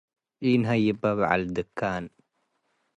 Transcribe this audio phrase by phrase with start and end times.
[0.49, 2.05] ኢነሀይበ በዐል ድካን